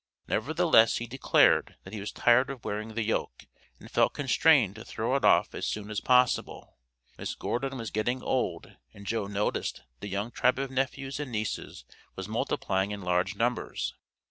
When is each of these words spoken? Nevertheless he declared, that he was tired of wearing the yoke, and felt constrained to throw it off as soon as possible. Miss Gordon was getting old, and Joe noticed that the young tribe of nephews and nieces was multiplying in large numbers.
Nevertheless 0.27 0.97
he 0.97 1.05
declared, 1.05 1.75
that 1.83 1.93
he 1.93 1.99
was 1.99 2.11
tired 2.11 2.49
of 2.49 2.65
wearing 2.65 2.95
the 2.95 3.03
yoke, 3.05 3.45
and 3.79 3.91
felt 3.91 4.15
constrained 4.15 4.73
to 4.73 4.83
throw 4.83 5.15
it 5.15 5.23
off 5.23 5.53
as 5.53 5.67
soon 5.67 5.91
as 5.91 6.01
possible. 6.01 6.79
Miss 7.19 7.35
Gordon 7.35 7.77
was 7.77 7.91
getting 7.91 8.23
old, 8.23 8.77
and 8.95 9.05
Joe 9.05 9.27
noticed 9.27 9.75
that 9.87 9.99
the 9.99 10.07
young 10.09 10.31
tribe 10.31 10.57
of 10.57 10.71
nephews 10.71 11.19
and 11.19 11.31
nieces 11.31 11.85
was 12.15 12.27
multiplying 12.27 12.89
in 12.89 13.03
large 13.03 13.35
numbers. 13.35 13.93